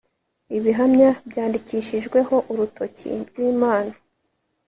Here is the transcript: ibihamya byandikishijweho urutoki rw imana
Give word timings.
ibihamya 0.57 1.09
byandikishijweho 1.29 2.35
urutoki 2.51 3.09
rw 3.29 3.37
imana 3.51 3.93